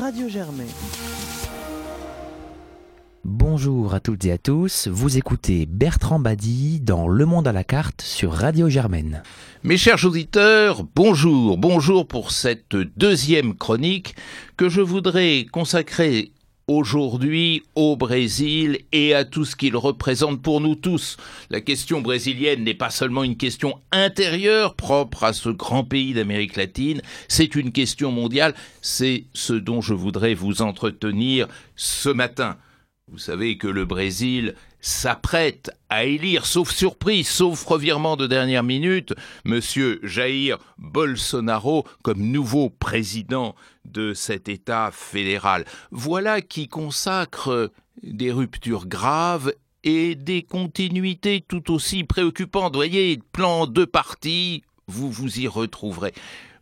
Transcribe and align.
Radio 0.00 0.28
Germain. 0.28 0.64
Bonjour 3.24 3.94
à 3.94 4.00
toutes 4.00 4.26
et 4.26 4.32
à 4.32 4.38
tous, 4.38 4.88
vous 4.88 5.16
écoutez 5.16 5.64
Bertrand 5.64 6.18
Badi 6.18 6.80
dans 6.80 7.08
Le 7.08 7.24
Monde 7.24 7.48
à 7.48 7.52
la 7.52 7.64
carte 7.64 8.02
sur 8.02 8.32
Radio 8.32 8.68
Germaine. 8.68 9.22
Mes 9.62 9.78
chers 9.78 10.04
auditeurs, 10.04 10.84
bonjour, 10.94 11.56
bonjour 11.56 12.06
pour 12.06 12.32
cette 12.32 12.76
deuxième 12.96 13.54
chronique 13.54 14.14
que 14.58 14.68
je 14.68 14.82
voudrais 14.82 15.46
consacrer 15.50 16.33
aujourd'hui 16.66 17.62
au 17.74 17.96
Brésil 17.96 18.78
et 18.92 19.14
à 19.14 19.24
tout 19.24 19.44
ce 19.44 19.56
qu'il 19.56 19.76
représente 19.76 20.40
pour 20.42 20.60
nous 20.60 20.74
tous. 20.74 21.16
La 21.50 21.60
question 21.60 22.00
brésilienne 22.00 22.64
n'est 22.64 22.74
pas 22.74 22.90
seulement 22.90 23.24
une 23.24 23.36
question 23.36 23.78
intérieure 23.92 24.74
propre 24.74 25.24
à 25.24 25.32
ce 25.32 25.50
grand 25.50 25.84
pays 25.84 26.14
d'Amérique 26.14 26.56
latine, 26.56 27.02
c'est 27.28 27.54
une 27.54 27.72
question 27.72 28.10
mondiale, 28.10 28.54
c'est 28.80 29.24
ce 29.34 29.52
dont 29.52 29.80
je 29.80 29.94
voudrais 29.94 30.34
vous 30.34 30.62
entretenir 30.62 31.48
ce 31.76 32.08
matin. 32.08 32.56
Vous 33.08 33.18
savez 33.18 33.58
que 33.58 33.68
le 33.68 33.84
Brésil 33.84 34.54
s'apprête 34.84 35.70
à 35.88 36.04
élire, 36.04 36.44
sauf 36.44 36.70
surprise, 36.70 37.26
sauf 37.26 37.64
revirement 37.64 38.16
de 38.16 38.26
dernière 38.26 38.62
minute, 38.62 39.14
Monsieur 39.46 39.98
Jair 40.02 40.58
Bolsonaro 40.76 41.86
comme 42.02 42.20
nouveau 42.20 42.68
président 42.68 43.54
de 43.86 44.12
cet 44.12 44.46
État 44.50 44.90
fédéral. 44.92 45.64
Voilà 45.90 46.42
qui 46.42 46.68
consacre 46.68 47.72
des 48.02 48.30
ruptures 48.30 48.86
graves 48.86 49.54
et 49.84 50.14
des 50.16 50.42
continuités 50.42 51.42
tout 51.46 51.72
aussi 51.72 52.04
préoccupantes. 52.04 52.74
Voyez, 52.74 53.18
plan 53.32 53.66
de 53.66 53.86
partis, 53.86 54.64
vous 54.86 55.10
vous 55.10 55.40
y 55.40 55.48
retrouverez 55.48 56.12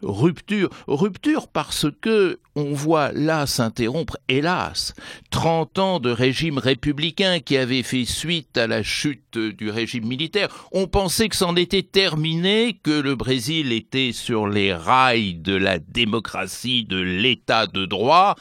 rupture. 0.02 0.68
Rupture 0.86 1.48
parce 1.48 1.86
que 2.00 2.38
on 2.54 2.72
voit 2.72 3.12
là 3.12 3.46
s'interrompre, 3.46 4.18
hélas, 4.28 4.94
30 5.30 5.78
ans 5.78 6.00
de 6.00 6.10
régime 6.10 6.58
républicain 6.58 7.40
qui 7.40 7.56
avait 7.56 7.82
fait 7.82 8.04
suite 8.04 8.58
à 8.58 8.66
la 8.66 8.82
chute 8.82 9.38
du 9.38 9.70
régime 9.70 10.06
militaire. 10.06 10.48
On 10.72 10.86
pensait 10.86 11.28
que 11.28 11.36
c'en 11.36 11.56
était 11.56 11.82
terminé, 11.82 12.78
que 12.82 12.90
le 12.90 13.14
Brésil 13.14 13.72
était 13.72 14.12
sur 14.12 14.46
les 14.46 14.74
rails 14.74 15.34
de 15.34 15.54
la 15.54 15.78
démocratie, 15.78 16.84
de 16.84 16.98
l'état 16.98 17.66
de 17.66 17.86
droit 17.86 18.36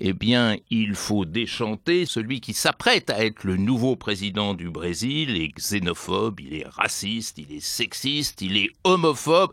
eh 0.00 0.14
bien, 0.14 0.56
il 0.70 0.94
faut 0.94 1.26
déchanter 1.26 2.06
celui 2.06 2.40
qui 2.40 2.54
s'apprête 2.54 3.10
à 3.10 3.22
être 3.24 3.44
le 3.44 3.58
nouveau 3.58 3.96
président 3.96 4.54
du 4.54 4.70
Brésil 4.70 5.36
est 5.36 5.52
xénophobe, 5.54 6.40
il 6.40 6.54
est 6.54 6.66
raciste, 6.66 7.36
il 7.36 7.52
est 7.52 7.60
sexiste, 7.60 8.40
il 8.40 8.56
est 8.56 8.70
homophobe, 8.84 9.52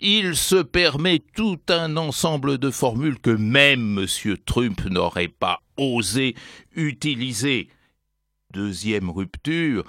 il 0.00 0.36
se 0.36 0.62
permet 0.62 1.18
tout 1.34 1.58
un 1.68 1.96
ensemble 1.96 2.58
de 2.58 2.70
formules 2.70 3.18
que 3.18 3.30
même 3.30 3.98
M. 3.98 4.36
Trump 4.46 4.84
n'aurait 4.84 5.28
pas 5.28 5.60
osé 5.76 6.36
utiliser. 6.76 7.68
Deuxième 8.52 9.10
rupture, 9.10 9.84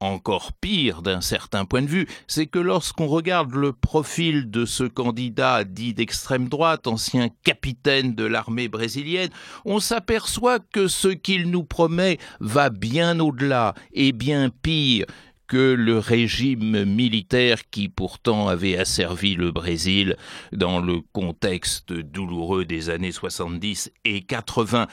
encore 0.00 0.52
pire 0.52 1.02
d'un 1.02 1.20
certain 1.20 1.64
point 1.64 1.82
de 1.82 1.88
vue, 1.88 2.06
c'est 2.26 2.46
que 2.46 2.58
lorsqu'on 2.58 3.06
regarde 3.06 3.54
le 3.54 3.72
profil 3.72 4.50
de 4.50 4.64
ce 4.64 4.84
candidat 4.84 5.64
dit 5.64 5.94
d'extrême 5.94 6.48
droite, 6.48 6.86
ancien 6.86 7.28
capitaine 7.44 8.14
de 8.14 8.24
l'armée 8.24 8.68
brésilienne, 8.68 9.30
on 9.64 9.80
s'aperçoit 9.80 10.58
que 10.58 10.88
ce 10.88 11.08
qu'il 11.08 11.50
nous 11.50 11.64
promet 11.64 12.18
va 12.40 12.70
bien 12.70 13.20
au-delà 13.20 13.74
et 13.92 14.12
bien 14.12 14.50
pire 14.50 15.06
que 15.46 15.74
le 15.74 15.98
régime 15.98 16.84
militaire 16.84 17.68
qui 17.70 17.88
pourtant 17.88 18.48
avait 18.48 18.78
asservi 18.78 19.34
le 19.34 19.52
Brésil 19.52 20.16
dans 20.52 20.80
le 20.80 21.00
contexte 21.12 21.92
douloureux 21.92 22.64
des 22.64 22.90
années 22.90 23.12
70 23.12 23.92
et 24.04 24.22
80. 24.22 24.86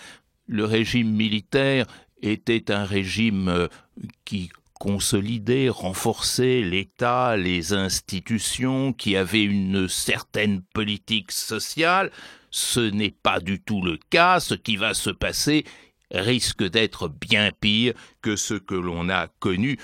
Le 0.47 0.65
régime 0.65 1.11
militaire 1.11 1.85
était 2.21 2.71
un 2.71 2.83
régime 2.83 3.47
euh, 3.47 3.67
qui 4.25 4.51
consolidait, 4.81 5.69
renforçait 5.69 6.61
l'État, 6.61 7.37
les 7.37 7.73
institutions, 7.73 8.93
qui 8.93 9.15
avait 9.15 9.43
une 9.43 9.87
certaine 9.87 10.63
politique 10.73 11.31
sociale. 11.31 12.09
Ce 12.49 12.79
n'est 12.79 13.13
pas 13.21 13.39
du 13.39 13.61
tout 13.61 13.83
le 13.83 13.99
cas. 14.09 14.39
Ce 14.39 14.55
qui 14.55 14.77
va 14.77 14.95
se 14.95 15.11
passer 15.11 15.65
risque 16.09 16.67
d'être 16.67 17.07
bien 17.09 17.51
pire 17.61 17.93
que 18.23 18.35
ce 18.35 18.55
que 18.55 18.73
l'on 18.73 19.07
a 19.09 19.27
connu 19.27 19.77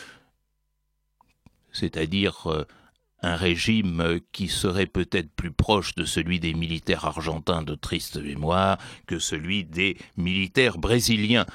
c'est-à-dire 1.78 2.47
euh, 2.47 2.66
un 3.22 3.35
régime 3.35 4.19
qui 4.31 4.47
serait 4.47 4.88
peut-être 4.88 5.29
plus 5.35 5.52
proche 5.52 5.94
de 5.96 6.06
celui 6.06 6.40
des 6.40 6.53
militaires 6.53 7.06
argentins 7.06 7.62
de 7.62 7.75
triste 7.75 8.18
mémoire 8.18 8.78
que 9.06 9.19
celui 9.19 9.64
des 9.64 9.97
militaires 10.18 10.78
brésiliens 10.78 11.46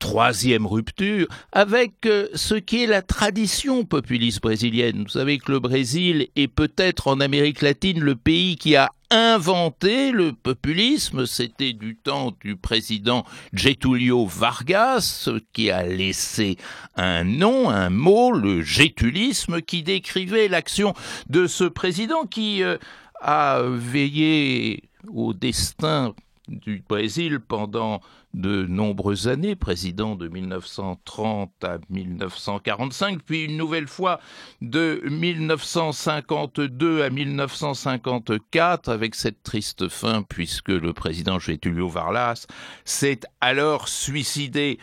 troisième 0.00 0.66
rupture 0.66 1.28
avec 1.52 2.06
euh, 2.06 2.26
ce 2.34 2.56
qui 2.56 2.82
est 2.82 2.86
la 2.88 3.02
tradition 3.02 3.84
populiste 3.84 4.42
brésilienne. 4.42 5.04
Vous 5.04 5.10
savez 5.10 5.38
que 5.38 5.52
le 5.52 5.60
Brésil 5.60 6.26
est 6.34 6.48
peut-être 6.48 7.06
en 7.06 7.20
Amérique 7.20 7.62
latine 7.62 8.00
le 8.00 8.16
pays 8.16 8.56
qui 8.56 8.74
a 8.74 8.90
inventé 9.10 10.10
le 10.10 10.32
populisme. 10.32 11.26
C'était 11.26 11.74
du 11.74 11.96
temps 11.96 12.32
du 12.40 12.56
président 12.56 13.24
Getulio 13.52 14.26
Vargas 14.26 15.28
qui 15.52 15.70
a 15.70 15.84
laissé 15.84 16.56
un 16.96 17.22
nom, 17.22 17.70
un 17.70 17.90
mot, 17.90 18.32
le 18.32 18.62
gétulisme, 18.62 19.60
qui 19.60 19.82
décrivait 19.82 20.48
l'action 20.48 20.94
de 21.28 21.46
ce 21.46 21.64
président 21.64 22.24
qui 22.24 22.62
euh, 22.62 22.78
a 23.20 23.60
veillé 23.62 24.84
au 25.12 25.34
destin 25.34 26.14
du 26.48 26.82
Brésil 26.88 27.38
pendant 27.40 28.00
de 28.34 28.64
nombreuses 28.66 29.28
années, 29.28 29.56
président 29.56 30.14
de 30.14 30.28
1930 30.28 31.52
à 31.64 31.78
1945, 31.90 33.22
puis 33.22 33.44
une 33.44 33.56
nouvelle 33.56 33.88
fois 33.88 34.20
de 34.60 35.02
1952 35.04 37.02
à 37.02 37.10
1954, 37.10 38.88
avec 38.88 39.14
cette 39.14 39.42
triste 39.42 39.88
fin, 39.88 40.22
puisque 40.22 40.68
le 40.68 40.92
président 40.92 41.38
Getulio 41.38 41.88
Varlas 41.88 42.46
s'est 42.84 43.20
alors 43.40 43.88
suicidé 43.88 44.78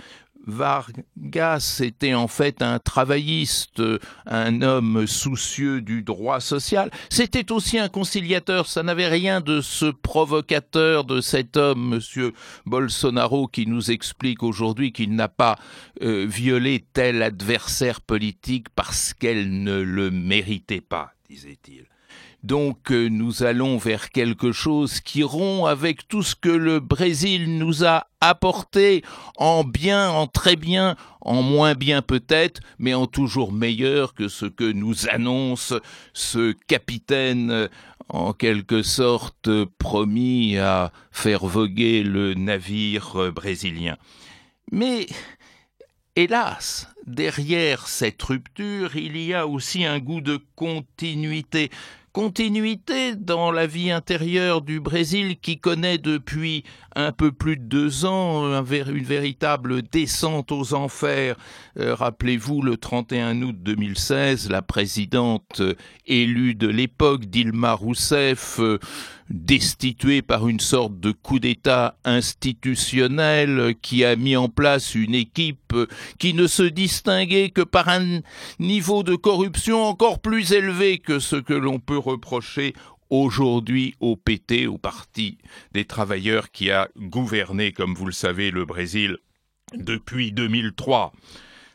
Vargas 0.48 1.82
était 1.84 2.14
en 2.14 2.28
fait 2.28 2.62
un 2.62 2.80
travailliste, 2.80 3.82
un 4.26 4.62
homme 4.62 5.06
soucieux 5.06 5.82
du 5.82 6.02
droit 6.02 6.40
social. 6.40 6.90
C'était 7.10 7.52
aussi 7.52 7.78
un 7.78 7.90
conciliateur. 7.90 8.68
Ça 8.68 8.82
n'avait 8.82 9.08
rien 9.08 9.42
de 9.42 9.62
ce 9.62 9.86
provocateur 9.86 11.04
de 11.04 11.22
cet 11.22 11.58
homme, 11.58 11.90
Monsieur 11.90 12.34
Bolsonaro, 12.66 13.48
qui 13.48 13.68
nous 13.68 13.92
explique 13.92 14.42
aujourd'hui 14.42 14.92
qu'il 14.92 15.16
n'a 15.16 15.28
pas 15.28 15.58
euh, 16.02 16.26
violé 16.28 16.86
tel 16.94 17.22
adversaire 17.22 18.02
politique 18.02 18.70
parce 18.70 19.14
qu'elle 19.14 19.64
ne 19.64 19.80
le 19.80 20.12
méritait 20.12 20.82
pas, 20.82 21.12
disait-il. 21.30 21.86
Donc 22.44 22.92
euh, 22.92 23.10
nous 23.10 23.44
allons 23.44 23.78
vers 23.78 24.10
quelque 24.10 24.52
chose 24.52 25.00
qui 25.02 25.24
rompt 25.24 25.68
avec 25.68 26.08
tout 26.08 26.24
ce 26.24 26.36
que 26.36 26.50
le 26.50 26.80
Brésil 26.80 27.58
nous 27.58 27.84
a 27.84 28.08
apporté 28.22 29.04
en 29.38 29.64
bien, 29.64 30.10
en 30.10 30.28
très 30.28 30.56
bien, 30.56 30.96
en 31.22 31.42
moins 31.42 31.74
bien 31.74 32.02
peut-être, 32.02 32.62
mais 32.80 32.94
en 32.94 33.08
toujours 33.08 33.52
meilleur 33.52 34.14
que 34.14 34.28
ce 34.28 34.46
que 34.46 34.72
nous 34.72 35.10
annonce 35.10 35.74
ce 36.14 36.54
capitaine 36.68 37.52
euh, 37.52 37.68
en 38.10 38.34
quelque 38.34 38.84
sorte 38.84 39.50
promis 39.78 40.58
à 40.58 40.92
faire 41.12 41.46
voguer 41.46 42.04
le 42.04 42.34
navire 42.34 43.20
euh, 43.22 43.32
brésilien. 43.32 43.98
Mais 44.72 45.08
Hélas, 46.18 46.88
derrière 47.06 47.88
cette 47.88 48.24
rupture, 48.24 48.96
il 48.96 49.18
y 49.18 49.36
a 49.36 49.46
aussi 49.46 49.86
un 49.86 50.00
goût 50.00 50.20
de 50.20 50.40
continuité, 50.56 51.70
continuité 52.18 53.16
dans 53.16 53.52
la 53.52 53.68
vie 53.68 53.92
intérieure 53.92 54.64
du 54.64 54.80
Brésil 54.80 55.38
qui 55.40 55.60
connaît 55.60 56.00
depuis 56.00 56.64
un 56.96 57.12
peu 57.12 57.32
plus 57.32 57.58
de 57.58 57.62
deux 57.62 58.06
ans 58.06 58.60
une 58.60 59.04
véritable 59.04 59.84
descente 59.84 60.52
aux 60.52 60.74
enfers. 60.74 61.36
Euh, 61.78 61.94
rappelez-vous, 61.94 62.64
le 62.64 62.76
31 62.76 63.44
août 63.44 63.56
2016, 63.60 64.50
la 64.50 64.64
présidente 64.64 65.62
élue 66.08 66.56
de 66.56 66.68
l'époque, 66.68 67.26
Dilma 67.26 67.74
Rousseff, 67.74 68.60
destituée 69.30 70.22
par 70.22 70.48
une 70.48 70.60
sorte 70.60 71.00
de 71.00 71.12
coup 71.12 71.40
d'État 71.40 71.98
institutionnel 72.06 73.76
qui 73.82 74.06
a 74.06 74.16
mis 74.16 74.36
en 74.36 74.50
place 74.50 74.96
une 74.96 75.16
équipe 75.16 75.76
qui 76.18 76.34
ne 76.34 76.48
se 76.48 76.64
distinguait 76.64 77.50
que 77.50 77.62
par 77.62 77.90
un 77.90 78.22
niveau 78.60 79.04
de 79.04 79.16
corruption 79.16 79.84
encore 79.84 80.20
plus 80.20 80.54
élevé 80.54 81.00
que 81.00 81.20
ce 81.20 81.36
que 81.36 81.54
l'on 81.54 81.80
peut 81.80 81.98
reprocher 81.98 82.74
aujourd'hui 83.10 83.96
au 84.00 84.16
PT, 84.16 84.68
au 84.68 84.78
Parti 84.78 85.38
des 85.72 85.86
travailleurs 85.86 86.52
qui 86.52 86.72
a 86.72 86.90
gouverné, 86.98 87.72
comme 87.72 87.94
vous 87.94 88.06
le 88.06 88.12
savez, 88.12 88.52
le 88.52 88.66
Brésil 88.66 89.18
depuis 89.76 90.32
2003. 90.32 91.14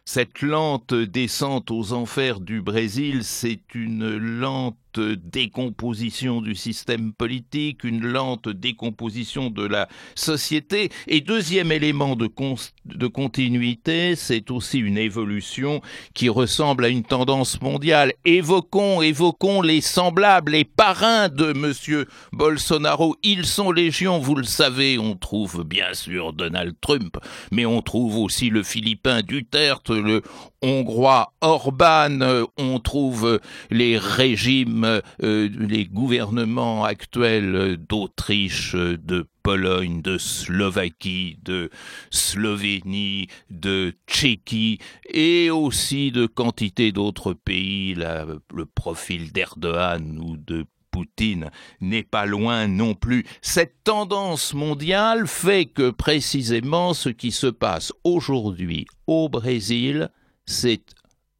Cette 0.05 0.43
lente 0.43 0.95
descente 0.95 1.71
aux 1.71 1.93
enfers 1.93 2.41
du 2.41 2.61
Brésil, 2.61 3.23
c'est 3.23 3.75
une 3.75 4.17
lente 4.17 4.77
décomposition 5.00 6.41
du 6.41 6.55
système 6.55 7.12
politique, 7.12 7.85
une 7.85 8.05
lente 8.05 8.49
décomposition 8.49 9.50
de 9.50 9.65
la 9.65 9.89
société. 10.15 10.91
Et 11.06 11.21
deuxième 11.21 11.73
élément 11.73 12.17
de, 12.17 12.31
de 12.85 13.06
continuité, 13.06 14.17
c'est 14.17 14.50
aussi 14.50 14.79
une 14.79 14.99
évolution 14.99 15.81
qui 16.15 16.29
ressemble 16.29 16.85
à 16.85 16.89
une 16.89 17.05
tendance 17.05 17.61
mondiale. 17.61 18.12
Évoquons, 18.25 19.03
évoquons 19.03 19.62
les 19.62 19.81
semblables, 19.81 20.53
les 20.53 20.65
parrains 20.65 21.29
de 21.29 21.53
Monsieur 21.53 22.06
Bolsonaro. 22.33 23.17
Ils 23.23 23.47
sont 23.47 23.73
légion, 23.73 24.19
vous 24.19 24.35
le 24.35 24.44
savez. 24.44 24.99
On 24.99 25.17
trouve 25.17 25.65
bien 25.65 25.94
sûr 25.94 26.33
Donald 26.33 26.75
Trump, 26.81 27.17
mais 27.50 27.67
on 27.67 27.83
trouve 27.83 28.19
aussi 28.19 28.50
le 28.50 28.62
Philippin 28.62 29.23
Duterte, 29.23 29.91
le 29.91 30.23
Hongrois 30.62 31.33
Orban, 31.41 32.47
on 32.56 32.79
trouve 32.79 33.41
les 33.71 33.99
régimes 33.99 34.81
euh, 34.84 35.49
les 35.58 35.84
gouvernements 35.87 36.84
actuels 36.84 37.76
d'Autriche, 37.76 38.75
de 38.75 39.26
Pologne, 39.43 40.02
de 40.02 40.19
Slovaquie, 40.19 41.38
de 41.43 41.70
Slovénie, 42.11 43.26
de 43.50 43.94
Tchéquie 44.06 44.79
et 45.12 45.50
aussi 45.50 46.12
de 46.12 46.26
quantité 46.26 46.93
d'autres 46.93 47.32
pays. 47.32 47.94
le 47.94 48.67
profil 48.67 49.32
d'Erdogan 49.32 50.19
ou 50.19 50.37
de 50.37 50.64
Poutine 50.93 51.50
n'est 51.81 52.05
pas 52.05 52.26
loin 52.26 52.69
non 52.69 52.94
plus. 52.94 53.25
Cette 53.40 53.82
tendance 53.82 54.55
mondiale 54.55 55.26
fait 55.26 55.64
que 55.64 55.90
précisément 55.90 56.94
ce 56.94 57.08
qui 57.08 57.32
se 57.32 57.49
passe 57.49 57.93
aujourd'hui 58.05 58.87
au 59.06 59.29
Brésil, 59.29 60.11
c'est 60.44 60.82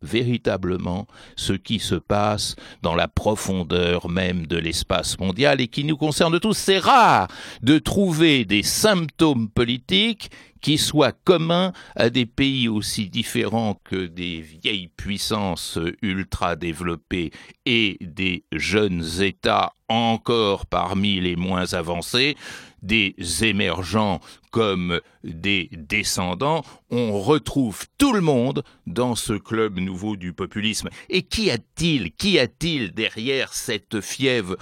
véritablement 0.03 1.07
ce 1.37 1.53
qui 1.53 1.79
se 1.79 1.95
passe 1.95 2.57
dans 2.83 2.95
la 2.95 3.09
profondeur 3.09 4.09
même 4.09 4.47
de 4.47 4.57
l'espace 4.57 5.19
mondial 5.19 5.61
et 5.61 5.69
qui 5.69 5.85
nous 5.85 5.97
concerne 5.97 6.39
tous. 6.41 6.57
C'est 6.57 6.79
rare 6.79 7.29
de 7.63 7.79
trouver 7.79 8.45
des 8.45 8.63
symptômes 8.63 9.49
politiques 9.49 10.31
qui 10.63 10.79
soient 10.79 11.13
communs 11.13 11.73
à 11.97 12.09
des 12.09 12.25
pays 12.25 12.69
aussi 12.69 13.11
différents 13.11 13.79
que 13.85 14.07
des 14.07 14.41
vieilles 14.41 14.89
puissances 14.97 15.79
ultra 16.01 16.57
développées 16.57 17.33
et 17.67 17.99
des 18.01 18.45
jeunes 18.53 19.05
États 19.21 19.75
encore 19.89 20.65
parmi 20.65 21.21
les 21.21 21.37
moins 21.37 21.75
avancés, 21.75 22.37
des 22.83 23.15
émergents 23.43 24.21
comme 24.51 25.01
des 25.23 25.69
descendants, 25.73 26.63
on 26.91 27.21
retrouve 27.21 27.87
tout 27.99 28.13
le 28.13 28.21
monde 28.21 28.65
dans 28.87 29.15
ce 29.15 29.35
club 29.35 29.79
nouveau 29.79 30.17
du 30.17 30.33
populisme. 30.33 30.89
Et 31.09 31.23
qui 31.23 31.51
a-t-il 31.51 32.13
Qui 32.13 32.39
a-t-il 32.39 32.93
derrière 32.93 33.53
cette 33.53 34.01
fièvre 34.01 34.57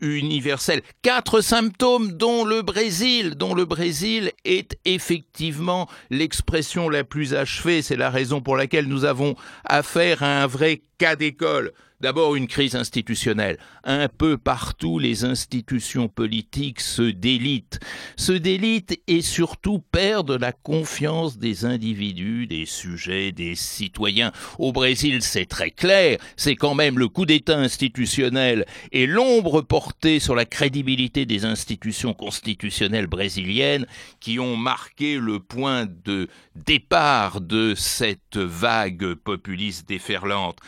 universelle 0.00 0.82
Quatre 1.02 1.40
symptômes 1.40 2.12
dont 2.12 2.44
le 2.44 2.62
Brésil, 2.62 3.34
dont 3.36 3.54
le 3.54 3.64
Brésil 3.64 4.32
est 4.44 4.78
effectivement 4.84 5.88
l'expression 6.10 6.88
la 6.88 7.04
plus 7.04 7.34
achevée. 7.34 7.82
C'est 7.82 7.96
la 7.96 8.10
raison 8.10 8.40
pour 8.40 8.56
laquelle 8.56 8.86
nous 8.86 9.04
avons 9.04 9.34
affaire 9.64 10.22
à 10.22 10.42
un 10.42 10.46
vrai 10.46 10.82
cas 10.98 11.16
d'école. 11.16 11.72
D'abord 11.98 12.36
une 12.36 12.46
crise 12.46 12.76
institutionnelle. 12.76 13.56
Un 13.82 14.08
peu 14.08 14.36
partout, 14.36 14.98
les 14.98 15.24
institutions 15.24 16.08
politiques 16.08 16.82
se 16.82 17.02
délitent. 17.02 17.80
Se 18.18 18.32
délitent 18.32 19.00
et 19.06 19.22
surtout 19.22 19.78
perdent 19.78 20.38
la 20.38 20.52
confiance 20.52 21.38
des 21.38 21.64
individus, 21.64 22.46
des 22.46 22.66
sujets, 22.66 23.32
des 23.32 23.54
citoyens. 23.54 24.32
Au 24.58 24.72
Brésil, 24.72 25.22
c'est 25.22 25.46
très 25.46 25.70
clair. 25.70 26.18
C'est 26.36 26.54
quand 26.54 26.74
même 26.74 26.98
le 26.98 27.08
coup 27.08 27.24
d'État 27.24 27.56
institutionnel 27.56 28.66
et 28.92 29.06
l'ombre 29.06 29.62
portée 29.62 30.20
sur 30.20 30.34
la 30.34 30.44
crédibilité 30.44 31.24
des 31.24 31.46
institutions 31.46 32.12
constitutionnelles 32.12 33.06
brésiliennes 33.06 33.86
qui 34.20 34.38
ont 34.38 34.58
marqué 34.58 35.18
le 35.18 35.40
point 35.40 35.86
de 36.04 36.28
départ 36.54 37.40
de 37.40 37.74
cette 37.74 38.36
vague 38.36 39.14
populiste 39.14 39.88
déferlante. 39.88 40.58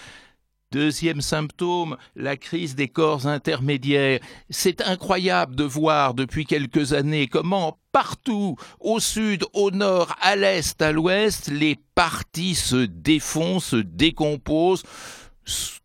Deuxième 0.71 1.23
symptôme, 1.23 1.97
la 2.15 2.37
crise 2.37 2.75
des 2.75 2.89
corps 2.89 3.27
intermédiaires. 3.27 4.21
C'est 4.51 4.83
incroyable 4.83 5.57
de 5.57 5.65
voir 5.65 6.13
depuis 6.13 6.45
quelques 6.45 6.93
années 6.93 7.27
comment 7.27 7.79
partout, 7.91 8.57
au 8.79 9.01
sud, 9.01 9.47
au 9.55 9.71
nord, 9.71 10.15
à 10.21 10.37
l'est, 10.37 10.83
à 10.83 10.93
l'ouest, 10.93 11.49
les 11.51 11.79
partis 11.95 12.55
se 12.55 12.85
défont, 12.85 13.61
se 13.61 13.77
décomposent, 13.77 14.83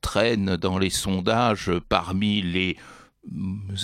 traînent 0.02 0.58
dans 0.58 0.78
les 0.78 0.90
sondages 0.90 1.72
parmi 1.88 2.42
les 2.42 2.76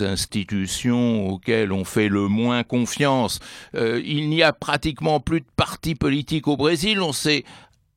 institutions 0.02 1.28
auxquelles 1.30 1.72
on 1.72 1.86
fait 1.86 2.10
le 2.10 2.28
moins 2.28 2.64
confiance. 2.64 3.40
Euh, 3.74 4.02
il 4.04 4.30
n'y 4.30 4.44
a 4.44 4.52
pratiquement 4.52 5.22
plus 5.22 5.40
de 5.40 5.48
partis 5.56 5.96
politiques 5.96 6.50
au 6.50 6.58
Brésil. 6.58 7.02
On 7.02 7.14
sait 7.14 7.46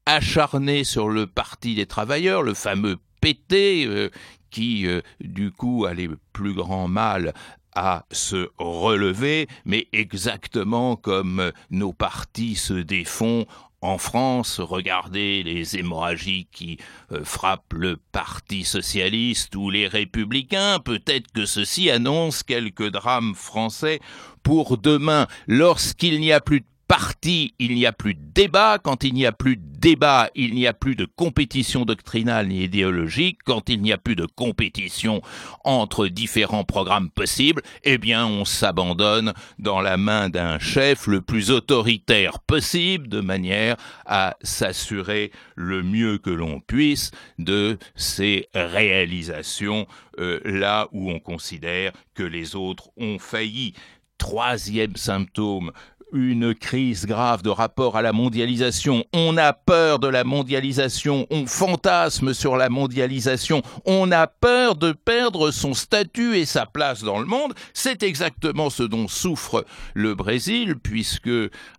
acharné 0.07 0.85
sur 0.85 1.09
le 1.09 1.27
Parti 1.27 1.75
des 1.75 1.87
travailleurs, 1.87 2.43
le 2.43 2.55
fameux 2.55 2.97
PT, 3.21 3.87
euh, 3.87 4.11
qui 4.51 4.87
euh, 4.87 5.01
du 5.21 5.51
coup 5.51 5.85
a 5.87 5.95
les 5.95 6.09
plus 6.33 6.55
grands 6.55 6.89
mal 6.89 7.33
à 7.75 8.05
se 8.11 8.51
relever, 8.59 9.49
mais 9.65 9.89
exactement 9.93 10.97
comme 10.97 11.53
nos 11.71 11.93
partis 11.93 12.55
se 12.55 12.75
défont 12.75 13.47
en 13.83 13.99
France, 13.99 14.61
regardez 14.61 15.43
les 15.43 15.77
hémorragies 15.77 16.47
qui 16.53 16.79
euh, 17.11 17.25
frappent 17.25 17.75
le 17.75 17.97
Parti 18.13 18.63
socialiste 18.63 19.57
ou 19.57 19.71
les 19.71 19.89
républicains. 19.89 20.79
Peut-être 20.79 21.33
que 21.33 21.47
ceci 21.47 21.91
annonce 21.91 22.45
quelques 22.45 22.91
drames 22.91 23.35
français 23.35 23.99
pour 24.45 24.79
demain. 24.79 25.27
Lorsqu'il 25.49 26.21
n'y 26.21 26.31
a 26.31 26.41
plus 26.41 26.61
de 26.61 26.67
parti, 26.93 27.55
il 27.59 27.75
n'y 27.75 27.87
a 27.87 27.93
plus 27.93 28.13
de 28.13 28.21
débat. 28.35 28.79
Quand 28.79 29.03
il 29.03 29.15
n'y 29.15 29.25
a 29.25 29.33
plus 29.33 29.57
de 29.57 29.63
débat, 29.79 30.29
il 30.35 30.53
n'y 30.53 30.67
a 30.67 30.75
plus 30.75 30.95
de 30.95 31.07
compétition 31.07 31.87
doctrinale 31.87 32.49
ni 32.49 32.65
idéologique. 32.65 33.39
Quand 33.47 33.71
il 33.71 33.81
n'y 33.81 33.95
a 33.95 33.97
plus 33.97 34.15
de 34.15 34.27
compétition 34.27 35.23
entre 35.65 36.07
différents 36.07 36.65
programmes 36.65 37.09
possibles, 37.09 37.63
eh 37.85 37.97
bien, 37.97 38.27
on 38.27 38.45
s'abandonne 38.45 39.33
dans 39.59 39.81
la 39.81 39.97
main 39.97 40.29
d'un 40.29 40.59
chef 40.59 41.07
le 41.07 41.23
plus 41.23 41.51
autoritaire 41.51 42.41
possible, 42.41 43.09
de 43.09 43.21
manière 43.21 43.79
à 44.05 44.37
s'assurer 44.43 45.33
le 45.57 45.83
mieux 45.83 46.19
que 46.19 46.29
l'on 46.29 46.61
puisse 46.61 47.11
de 47.39 47.79
ses 47.97 48.51
réalisations 48.55 49.87
euh, 50.19 50.41
là 50.45 50.89
où 50.93 51.11
on 51.11 51.21
considère 51.21 51.93
que 52.15 52.23
les 52.23 52.55
autres 52.55 52.91
ont 52.99 53.19
failli. 53.19 53.73
Troisième 54.19 54.95
symptôme 54.95 55.73
une 56.13 56.55
crise 56.55 57.07
grave 57.07 57.43
de 57.43 57.51
rapport 57.51 57.97
à 57.97 58.03
la 58.03 58.13
mondialisation. 58.13 59.05
On 59.13 59.37
a 59.37 59.53
peur 59.53 59.99
de 59.99 60.09
la 60.09 60.25
mondialisation, 60.25 61.27
on 61.31 61.47
fantasme 61.47 62.35
sur 62.35 62.57
la 62.57 62.69
mondialisation, 62.69 63.63
on 63.85 64.13
a 64.13 64.27
peur 64.27 64.77
de 64.77 64.93
perdre 64.93 65.51
son 65.51 65.75
statut 65.75 66.37
et 66.37 66.45
sa 66.45 66.67
place 66.67 67.03
dans 67.03 67.19
le 67.19 67.27
monde. 67.27 67.55
C'est 67.73 68.03
exactement 68.03 68.71
ce 68.71 68.83
dont 68.83 69.09
souffre 69.09 69.65
le 69.95 70.15
Brésil, 70.15 70.77
puisque, 70.83 71.31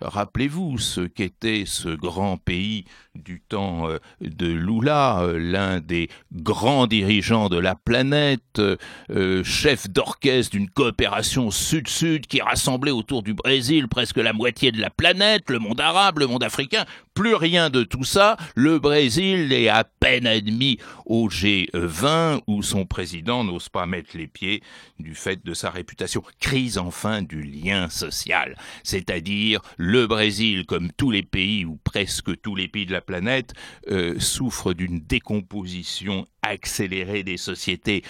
rappelez-vous, 0.02 0.78
ce 0.78 1.02
qu'était 1.02 1.64
ce 1.66 1.90
grand 1.90 2.38
pays 2.38 2.86
du 3.16 3.42
temps 3.42 3.88
euh, 3.88 4.00
de 4.22 4.48
Lula, 4.48 5.20
euh, 5.22 5.38
l'un 5.38 5.80
des 5.80 6.10
grands 6.32 6.88
dirigeants 6.88 7.48
de 7.48 7.58
la 7.58 7.76
planète, 7.76 8.60
euh, 8.60 9.44
chef 9.44 9.90
d'orchestre 9.90 10.52
d'une 10.52 10.70
coopération 10.70 11.52
sud-sud 11.52 12.28
qui 12.28 12.42
rassemblait 12.42 12.92
autour 12.92 13.22
du 13.22 13.34
Brésil 13.34 13.88
presque 13.88 14.18
la 14.24 14.34
moitié 14.34 14.72
de 14.72 14.82
la 14.82 14.90
planète, 14.90 15.50
le 15.50 15.60
monde 15.60 15.80
arabe, 15.80 16.20
le 16.20 16.28
monde 16.28 16.44
africain, 16.44 16.86
plus 17.14 17.36
rien 17.36 17.70
de 17.70 17.84
tout 17.84 18.04
ça. 18.04 18.38
Le 18.56 18.80
Brésil 18.80 19.54
est 19.54 19.68
à 19.68 19.84
peine 19.84 20.28
admis 20.28 20.80
au 21.06 21.30
G20 21.30 22.42
où 22.48 22.64
son 22.64 22.86
président 22.86 23.44
n'ose 23.44 23.70
pas 23.70 23.86
mettre 23.86 24.18
les 24.18 24.28
pieds 24.28 24.62
du 25.00 25.16
fait 25.16 25.44
de 25.44 25.54
sa 25.54 25.70
réputation. 25.70 26.24
Crise 26.40 26.78
enfin 26.78 27.22
du 27.22 27.42
lien 27.42 27.90
social. 27.90 28.58
C'est-à-dire 28.84 29.62
le 29.78 30.08
Brésil, 30.08 30.66
comme 30.66 30.92
tous 30.92 31.12
les 31.12 31.24
pays 31.24 31.66
ou 31.66 31.78
presque 31.84 32.40
tous 32.42 32.56
les 32.56 32.68
pays 32.68 32.86
de 32.86 32.94
la 32.94 33.02
planète, 33.02 33.54
euh, 33.90 34.20
souffre 34.20 34.74
d'une 34.74 35.00
décomposition 35.00 36.26
accélérée 36.42 37.24
des 37.24 37.38
sociétés. 37.38 38.04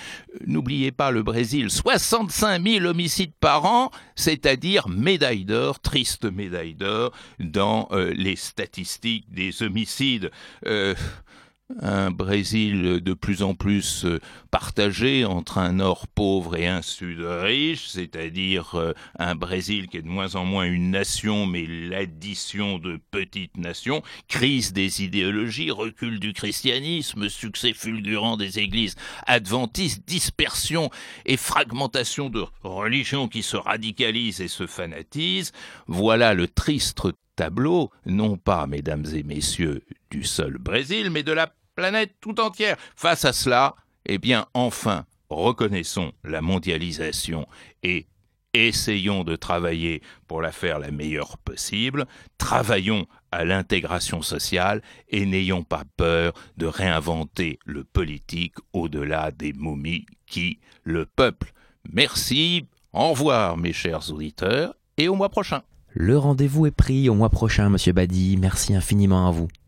N'oubliez 0.48 0.92
pas 0.92 1.12
le 1.12 1.22
Brésil, 1.22 1.70
65 1.70 2.64
000 2.68 2.86
homicides 2.86 3.34
par 3.40 3.66
an, 3.66 3.92
c'est-à-dire 4.16 4.90
médaille 4.90 5.46
d'or, 5.46 5.80
triste 5.80 6.26
médaille 6.26 6.74
d'or 6.74 7.12
dans 7.40 7.88
euh, 7.92 8.12
les 8.16 8.36
statistiques 8.36 8.93
des 9.02 9.64
homicides. 9.64 10.32
Euh, 10.66 10.96
un 11.82 12.12
Brésil 12.12 13.02
de 13.02 13.14
plus 13.14 13.42
en 13.42 13.56
plus 13.56 14.06
euh, 14.06 14.20
partagé 14.52 15.26
entre 15.26 15.58
un 15.58 15.74
nord 15.74 16.08
pauvre 16.08 16.56
et 16.56 16.68
un 16.68 16.82
sud 16.82 17.22
riche, 17.22 17.88
c'est-à-dire 17.88 18.76
euh, 18.76 18.94
un 19.18 19.36
Brésil 19.36 19.88
qui 19.88 19.98
est 19.98 20.02
de 20.02 20.08
moins 20.08 20.36
en 20.36 20.46
moins 20.46 20.66
une 20.66 20.92
nation 20.92 21.46
mais 21.46 21.66
l'addition 21.66 22.78
de 22.80 23.00
petites 23.12 23.58
nations, 23.58 24.04
crise 24.28 24.74
des 24.74 25.04
idéologies, 25.04 25.72
recul 25.72 26.20
du 26.20 26.34
christianisme, 26.34 27.30
succès 27.30 27.74
fulgurant 27.74 28.38
des 28.38 28.60
églises 28.60 28.96
adventistes, 29.26 30.04
dispersion 30.08 30.90
et 31.26 31.38
fragmentation 31.38 32.30
de 32.30 32.44
religions 32.64 33.28
qui 33.28 33.42
se 33.42 33.58
radicalisent 33.58 34.42
et 34.42 34.48
se 34.48 34.68
fanatisent, 34.68 35.54
voilà 35.88 36.34
le 36.34 36.48
triste 36.48 37.00
tableau, 37.36 37.92
non 38.06 38.38
pas, 38.38 38.68
mesdames 38.68 39.06
et 39.14 39.24
messieurs, 39.24 39.84
du 40.10 40.24
seul 40.24 40.58
Brésil, 40.58 41.10
mais 41.10 41.24
de 41.24 41.32
la 41.32 41.54
planète 41.76 42.16
tout 42.22 42.40
entière. 42.40 42.78
Face 42.96 43.26
à 43.26 43.34
cela, 43.34 43.76
eh 44.06 44.18
bien, 44.18 44.46
enfin, 44.54 45.06
reconnaissons 45.30 46.12
la 46.24 46.42
mondialisation 46.42 47.48
et 47.82 48.08
essayons 48.54 49.24
de 49.24 49.36
travailler 49.36 50.02
pour 50.28 50.42
la 50.42 50.52
faire 50.52 50.80
la 50.80 50.92
meilleure 50.92 51.38
possible, 51.40 52.06
travaillons 52.38 53.08
à 53.32 53.46
l'intégration 53.46 54.22
sociale 54.22 54.82
et 55.10 55.26
n'ayons 55.26 55.64
pas 55.64 55.84
peur 55.98 56.34
de 56.58 56.68
réinventer 56.68 57.58
le 57.66 57.84
politique 57.84 58.56
au-delà 58.74 59.32
des 59.32 59.54
momies 59.54 60.06
qui, 60.28 60.60
le 60.84 61.06
peuple. 61.06 61.52
Merci, 61.92 62.68
au 62.94 63.10
revoir 63.10 63.58
mes 63.58 63.74
chers 63.74 64.12
auditeurs 64.12 64.76
et 64.98 65.08
au 65.08 65.16
mois 65.16 65.30
prochain. 65.30 65.64
Le 65.96 66.18
rendez-vous 66.18 66.66
est 66.66 66.72
pris 66.72 67.08
au 67.08 67.14
mois 67.14 67.30
prochain, 67.30 67.70
monsieur 67.70 67.94
Badi. 67.94 68.36
Merci 68.38 68.74
infiniment 68.74 69.28
à 69.28 69.32
vous. 69.32 69.48